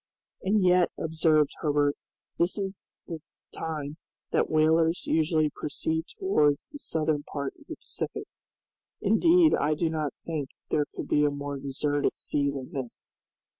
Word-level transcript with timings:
"And 0.41 0.63
yet," 0.63 0.89
observed 0.97 1.51
Herbert, 1.59 1.95
"this 2.39 2.57
is 2.57 2.89
the 3.05 3.19
time 3.53 3.97
that 4.31 4.49
whalers 4.49 5.05
usually 5.05 5.51
proceed 5.51 6.05
towards 6.19 6.67
the 6.69 6.79
southern 6.79 7.21
part 7.21 7.53
of 7.59 7.67
the 7.67 7.75
Pacific. 7.75 8.25
Indeed 8.99 9.53
I 9.53 9.75
do 9.75 9.91
not 9.91 10.15
think 10.25 10.49
there 10.71 10.87
could 10.91 11.07
be 11.07 11.23
a 11.23 11.29
more 11.29 11.59
deserted 11.59 12.15
sea 12.15 12.49
than 12.49 12.71
this." 12.71 13.11